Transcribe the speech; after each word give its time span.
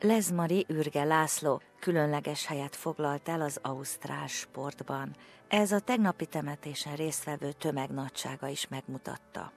Lezmari 0.00 0.64
Ürge 0.68 1.04
László 1.04 1.60
különleges 1.80 2.46
helyet 2.46 2.76
foglalt 2.76 3.28
el 3.28 3.40
az 3.40 3.58
ausztrál 3.62 4.26
sportban. 4.26 5.16
Ez 5.48 5.72
a 5.72 5.80
tegnapi 5.80 6.26
temetésen 6.26 6.96
résztvevő 6.96 7.52
tömegnagysága 7.52 8.48
is 8.48 8.68
megmutatta. 8.68 9.52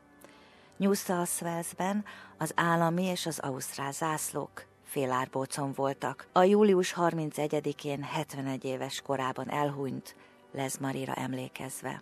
New 0.77 0.93
South 0.93 1.41
Walesben 1.41 2.05
az 2.37 2.51
állami 2.55 3.03
és 3.03 3.25
az 3.25 3.39
ausztrál 3.39 3.91
zászlók 3.91 4.65
félárbócon 4.83 5.73
voltak. 5.73 6.27
A 6.31 6.43
július 6.43 6.93
31-én 6.97 8.03
71 8.03 8.63
éves 8.63 9.01
korában 9.01 9.49
elhunyt 9.49 10.15
Lezmarira 10.51 11.13
emlékezve. 11.13 12.01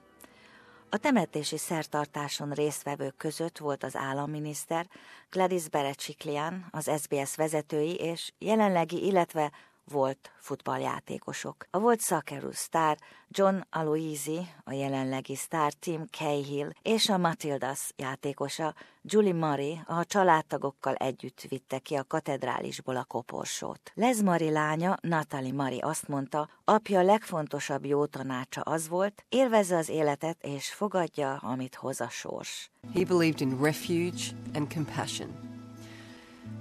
A 0.89 0.97
temetési 0.97 1.57
szertartáson 1.57 2.51
résztvevők 2.51 3.17
között 3.17 3.57
volt 3.57 3.83
az 3.83 3.95
államminiszter, 3.95 4.87
Gladys 5.29 5.69
Berecsiklian, 5.69 6.65
az 6.71 6.91
SBS 6.97 7.35
vezetői 7.35 7.95
és 7.95 8.31
jelenlegi, 8.39 9.05
illetve 9.05 9.51
volt 9.91 10.31
futballjátékosok. 10.39 11.65
A 11.71 11.79
volt 11.79 11.99
Szakerú 11.99 12.49
sztár 12.51 12.97
John 13.29 13.55
Aloisi, 13.69 14.39
a 14.63 14.71
jelenlegi 14.71 15.35
sztár 15.35 15.73
Tim 15.73 16.05
Cahill 16.11 16.69
és 16.81 17.09
a 17.09 17.17
Matildas 17.17 17.91
játékosa 17.95 18.73
Julie 19.01 19.33
Murray 19.33 19.79
a 19.85 20.05
családtagokkal 20.05 20.95
együtt 20.95 21.41
vitte 21.49 21.79
ki 21.79 21.95
a 21.95 22.03
katedrálisból 22.03 22.95
a 22.95 23.03
koporsót. 23.03 23.91
Les 23.93 24.17
Murray 24.21 24.51
lánya, 24.51 24.97
Natalie 25.01 25.53
Murray 25.53 25.79
azt 25.79 26.07
mondta, 26.07 26.49
apja 26.63 27.01
legfontosabb 27.01 27.85
jó 27.85 28.05
tanácsa 28.05 28.61
az 28.61 28.87
volt, 28.87 29.25
élvezze 29.29 29.77
az 29.77 29.89
életet 29.89 30.37
és 30.41 30.73
fogadja, 30.73 31.35
amit 31.35 31.75
hoz 31.75 32.01
a 32.01 32.09
sors. 32.09 32.71
He 32.93 33.03
believed 33.03 33.41
in 33.41 33.57
refuge 33.61 34.23
and 34.53 34.73
compassion. 34.73 35.46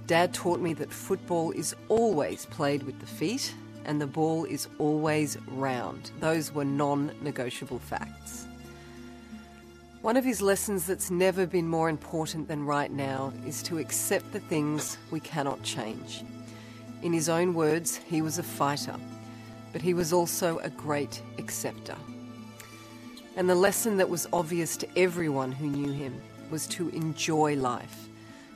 Dad 0.07 0.33
taught 0.33 0.61
me 0.61 0.73
that 0.73 0.89
football 0.89 1.51
is 1.51 1.75
always 1.89 2.45
played 2.45 2.83
with 2.83 2.97
the 3.01 3.05
feet 3.05 3.53
and 3.83 3.99
the 3.99 4.07
ball 4.07 4.45
is 4.45 4.69
always 4.79 5.37
round. 5.47 6.11
Those 6.21 6.53
were 6.53 6.63
non 6.63 7.11
negotiable 7.21 7.79
facts. 7.79 8.47
One 10.01 10.15
of 10.15 10.23
his 10.23 10.41
lessons 10.41 10.85
that's 10.85 11.11
never 11.11 11.45
been 11.45 11.67
more 11.67 11.89
important 11.89 12.47
than 12.47 12.65
right 12.65 12.89
now 12.89 13.33
is 13.45 13.61
to 13.63 13.79
accept 13.79 14.31
the 14.31 14.39
things 14.39 14.97
we 15.11 15.19
cannot 15.19 15.61
change. 15.63 16.23
In 17.01 17.11
his 17.11 17.27
own 17.27 17.53
words, 17.53 17.97
he 17.97 18.21
was 18.21 18.39
a 18.39 18.43
fighter, 18.43 18.95
but 19.73 19.81
he 19.81 19.93
was 19.93 20.13
also 20.13 20.57
a 20.59 20.69
great 20.69 21.21
acceptor. 21.37 21.97
And 23.35 23.49
the 23.49 23.55
lesson 23.55 23.97
that 23.97 24.09
was 24.09 24.25
obvious 24.31 24.77
to 24.77 24.87
everyone 24.97 25.51
who 25.51 25.67
knew 25.67 25.91
him 25.91 26.21
was 26.49 26.65
to 26.67 26.87
enjoy 26.89 27.55
life 27.57 28.07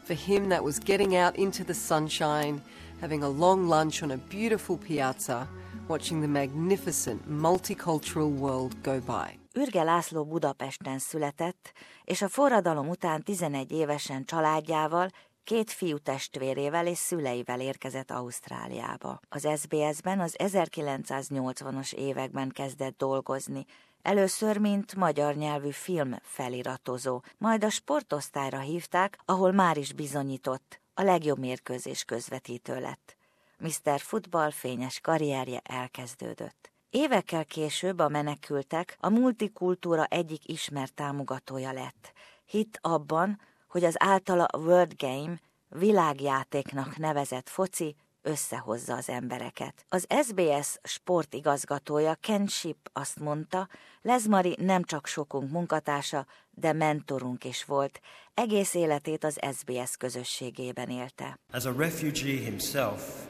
for 0.04 0.14
him, 0.14 0.50
that 0.50 0.64
was 0.64 0.80
getting 0.80 1.16
out 1.16 1.36
into 1.38 1.64
the 1.64 1.74
sunshine, 1.74 2.62
having 3.00 3.24
a 3.24 3.30
long 3.30 3.68
lunch 3.68 4.04
on 4.04 4.12
a 4.12 4.18
beautiful 4.18 4.78
piazza, 4.78 5.48
watching 5.88 6.22
the 6.22 6.28
magnificent 6.28 7.22
multicultural 7.30 8.30
world 8.30 8.76
go 8.84 9.00
by. 9.00 9.40
Ürge 9.54 9.84
László 9.84 10.26
Budapesten 10.26 11.00
született, 11.00 11.72
és 12.04 12.22
a 12.22 12.28
forradalom 12.28 12.90
után 12.90 13.24
11 13.24 13.72
évesen 13.72 14.26
családjával, 14.26 15.10
két 15.44 15.72
fiú 15.72 15.98
testvérével 15.98 16.88
és 16.88 16.98
szüleivel 16.98 17.60
érkezett 17.60 18.12
Ausztráliába. 18.12 19.20
Az 19.30 19.48
SBS-ben 19.56 20.20
az 20.20 20.36
1980-as 20.38 21.94
években 21.94 22.50
kezdett 22.50 22.98
dolgozni, 22.98 23.66
Először, 24.02 24.58
mint 24.58 24.96
magyar 24.96 25.36
nyelvű 25.36 25.70
film 25.70 26.16
feliratozó, 26.22 27.22
majd 27.38 27.64
a 27.64 27.70
sportosztályra 27.70 28.60
hívták, 28.60 29.20
ahol 29.26 29.52
már 29.52 29.78
is 29.78 29.94
bizonyított, 29.94 30.82
a 30.94 31.04
legjobb 31.04 31.40
mérkőzés 31.40 32.04
közvetítő 32.04 32.80
lett. 32.80 33.18
Mr. 33.58 34.00
Football 34.00 34.52
fényes 34.52 35.00
karrierje 35.00 35.62
elkezdődött. 35.64 36.72
Évekkel 36.90 37.46
később 37.46 38.00
a 38.00 38.10
menekültek 38.10 38.98
a 39.00 39.10
multikultúra 39.10 40.06
egyik 40.06 40.50
ismert 40.50 40.94
támogatója 40.94 41.72
lett. 41.72 42.14
Hitt 42.46 42.80
abban, 42.82 43.40
hogy 43.72 43.84
az 43.84 43.96
általa 43.98 44.48
World 44.58 44.94
Game 44.98 45.40
világjátéknak 45.68 46.98
nevezett 46.98 47.50
foci 47.50 47.96
összehozza 48.22 48.96
az 48.96 49.10
embereket. 49.10 49.86
Az 49.90 50.08
SBS 50.22 50.78
sportigazgatója 50.84 52.16
Ken 52.16 52.48
Ship 52.48 52.90
azt 52.94 53.20
mondta, 53.20 53.68
Lezmari 54.02 54.58
nem 54.60 54.84
csak 54.84 55.08
sokunk 55.08 55.52
munkatársa, 55.52 56.26
de 56.50 56.74
mentorunk 56.74 57.44
is 57.44 57.64
volt. 57.64 58.00
Egész 58.34 58.74
életét 58.74 59.24
az 59.24 59.40
SBS 59.52 59.98
közösségében 59.98 60.90
élte. 60.90 61.40
As 61.52 61.66
a 61.66 61.74
refugee 61.78 62.40
himself, 62.40 63.26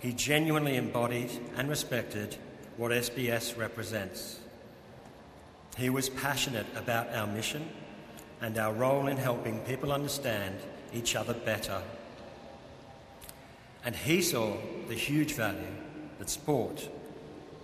he 0.00 0.08
genuinely 0.26 0.76
embodied 0.76 1.30
and 1.56 1.68
respected 1.68 2.38
what 2.76 3.04
SBS 3.04 3.56
represents. 3.56 4.20
He 5.76 5.88
was 5.88 6.08
passionate 6.10 6.66
about 6.76 7.16
our 7.16 7.34
mission 7.34 7.62
and 8.40 8.58
our 8.58 8.72
role 8.72 9.06
in 9.06 9.16
helping 9.16 9.58
people 9.60 9.92
understand 9.92 10.56
each 10.92 11.16
other 11.16 11.34
better 11.34 11.80
and 13.84 13.94
he 13.94 14.22
saw 14.22 14.56
the 14.88 14.94
huge 14.94 15.34
value 15.34 15.76
that 16.18 16.30
sport, 16.30 16.88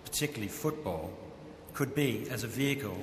particularly 0.04 0.48
football, 0.48 1.10
could 1.72 1.94
be 1.94 2.26
as 2.30 2.44
a 2.44 2.48
vehicle 2.48 2.98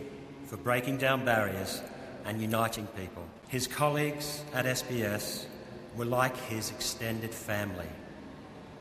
for 0.46 0.58
breaking 0.58 0.98
down 0.98 1.26
barriers 1.26 1.82
and 2.26 2.42
uniting 2.42 2.86
people. 2.88 3.24
His 3.48 3.66
colleagues 3.66 4.44
at 4.54 4.66
SBS 4.66 5.46
were 5.96 6.06
like 6.06 6.38
his 6.46 6.70
extended 6.70 7.34
family. 7.34 7.90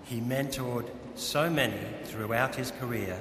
He 0.05 0.21
mentored 0.21 0.89
so 1.15 1.49
many 1.49 1.81
throughout 2.05 2.55
his 2.55 2.73
career, 2.73 3.19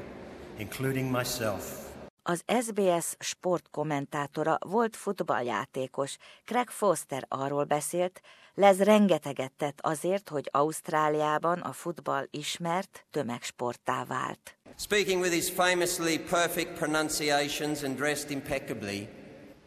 including 0.59 1.09
myself. 1.09 1.84
Az 2.27 2.43
SBS 2.61 3.15
sportkommentátora 3.19 4.57
volt 4.59 4.95
futballjátékos. 4.95 6.17
Craig 6.45 6.69
Foster 6.69 7.25
arról 7.27 7.63
beszélt, 7.63 8.21
Lez 8.53 8.79
rengeteget 8.79 9.51
tett 9.57 9.79
azért, 9.81 10.29
hogy 10.29 10.49
Ausztráliában 10.51 11.59
a 11.59 11.71
futball 11.71 12.27
ismert 12.31 13.05
tömegsporttá 13.11 14.03
vált. 14.05 14.57
Speaking 14.75 15.21
with 15.21 15.33
his 15.33 15.49
famously 15.49 16.17
perfect 16.17 16.77
pronunciations 16.77 17.83
and 17.83 17.95
dressed 17.95 18.31
impeccably, 18.31 19.07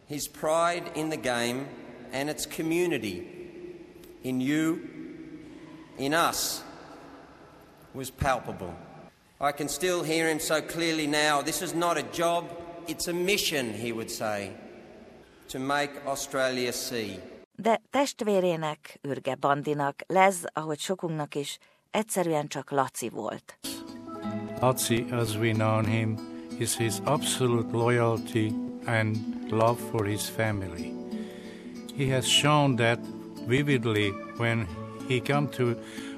his 0.07 0.27
pride 0.27 0.91
in 0.95 1.09
the 1.09 1.19
game 1.21 1.67
and 2.11 2.29
its 2.29 2.47
community, 2.55 3.27
in 4.21 4.39
you, 4.39 4.77
in 5.97 6.13
us, 6.13 6.61
was 7.91 8.09
palpable. 8.09 8.88
I 9.41 9.53
can 9.53 9.69
still 9.69 10.03
hear 10.03 10.27
him 10.27 10.39
so 10.39 10.61
clearly 10.61 11.07
now. 11.07 11.41
This 11.41 11.61
is 11.61 11.73
not 11.73 11.97
a 11.97 12.03
job, 12.11 12.43
it's 12.87 13.07
a 13.07 13.13
mission, 13.13 13.73
he 13.73 13.93
would 13.93 14.11
say, 14.11 14.51
to 15.47 15.59
make 15.59 15.91
Australia 16.05 16.71
see. 16.71 17.19
De 17.55 17.81
testvérének, 17.89 18.99
Ürge 19.01 19.35
Bandinak, 19.39 20.01
Lez, 20.07 20.43
ahogy 20.53 20.79
sokunknak 20.79 21.35
is, 21.35 21.57
egyszerűen 21.91 22.47
csak 22.47 22.71
Laci 22.71 23.09
volt. 23.09 23.57
Laci, 24.59 25.05
as 25.11 25.35
we 25.37 25.51
know 25.51 25.85
him, 25.85 26.19
is 26.57 26.75
his 26.75 27.01
absolute 27.05 27.71
loyalty 27.71 28.53
and 28.85 29.17
love 29.49 29.79
for 29.89 30.05
his 30.05 30.29
family. 30.29 30.93
He 31.95 32.11
has 32.11 32.25
shown 32.25 32.75
that 32.75 32.99
vividly 33.47 34.13
when 34.37 34.67
he 35.07 35.21
come 35.21 35.47
to 35.47 35.75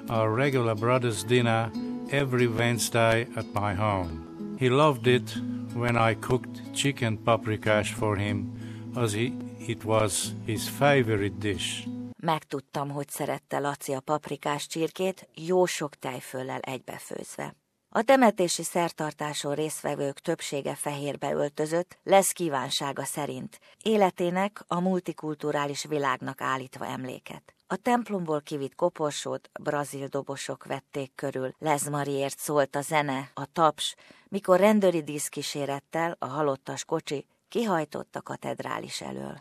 our 0.07 0.35
regular 0.35 0.75
brothers' 0.75 1.23
dinner 1.23 1.71
every 2.11 2.47
Wednesday 2.47 3.27
at 3.35 3.45
my 3.53 3.73
home. 3.73 4.55
He 4.59 4.69
loved 4.69 5.07
it 5.07 5.37
when 5.73 5.95
I 5.95 6.15
cooked 6.19 6.73
chicken 6.73 7.17
paprikash 7.17 7.93
for 7.93 8.17
him, 8.17 8.51
as 8.95 9.13
he 9.13 9.33
It 9.67 9.83
was 9.83 10.33
his 10.45 10.69
favorite 10.69 11.37
dish. 11.37 11.87
Megtudtam, 12.17 12.89
hogy 12.89 13.09
szerette 13.09 13.59
Laci 13.59 13.93
a 13.93 13.99
paprikás 13.99 14.67
csirkét, 14.67 15.29
jó 15.35 15.65
sok 15.65 15.95
tejföllel 15.95 16.59
egybefőzve. 16.59 17.55
A 17.89 18.01
temetési 18.01 18.63
szertartáson 18.63 19.55
résztvevők 19.55 20.19
többsége 20.19 20.75
fehérbe 20.75 21.33
öltözött, 21.33 21.97
lesz 22.03 22.31
kívánsága 22.31 23.03
szerint, 23.03 23.59
életének 23.83 24.63
a 24.67 24.79
multikulturális 24.79 25.83
világnak 25.83 26.41
állítva 26.41 26.85
emléket. 26.85 27.55
A 27.71 27.75
templomból 27.75 28.41
kivitt 28.41 28.75
koporsót 28.75 29.49
brazil 29.59 30.07
dobosok 30.07 30.65
vették 30.65 31.11
körül, 31.15 31.53
Lezmariért 31.57 32.37
szólt 32.37 32.75
a 32.75 32.81
zene, 32.81 33.31
a 33.33 33.45
taps, 33.53 33.95
mikor 34.27 34.59
rendőri 34.59 35.03
díszkísérettel 35.03 36.15
a 36.19 36.25
halottas 36.25 36.85
kocsi 36.85 37.25
kihajtott 37.49 38.15
a 38.15 38.21
katedrális 38.21 39.01
elől. 39.01 39.39